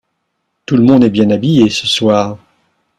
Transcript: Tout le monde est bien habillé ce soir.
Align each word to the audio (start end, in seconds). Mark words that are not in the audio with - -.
Tout 0.65 0.77
le 0.77 0.81
monde 0.81 1.03
est 1.03 1.11
bien 1.11 1.29
habillé 1.29 1.69
ce 1.69 1.85
soir. 1.85 2.39